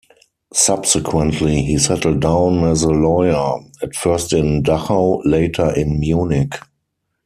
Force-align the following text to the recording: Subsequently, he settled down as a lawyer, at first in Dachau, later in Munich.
Subsequently, 0.55 1.61
he 1.61 1.77
settled 1.77 2.21
down 2.21 2.63
as 2.63 2.81
a 2.81 2.89
lawyer, 2.89 3.59
at 3.83 3.95
first 3.95 4.33
in 4.33 4.63
Dachau, 4.63 5.21
later 5.25 5.75
in 5.75 5.99
Munich. 5.99 6.55